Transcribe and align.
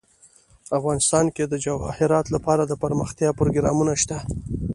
افغانستان 0.77 1.25
کې 1.35 1.43
د 1.47 1.53
جواهرات 1.65 2.25
لپاره 2.35 2.63
دپرمختیا 2.65 3.29
پروګرامونه 3.39 3.93
شته. 4.01 4.17